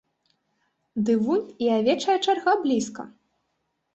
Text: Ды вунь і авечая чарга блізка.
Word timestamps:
Ды 1.09 1.13
вунь 1.27 1.43
і 1.65 1.69
авечая 1.77 2.17
чарга 2.29 2.53
блізка. 2.63 3.03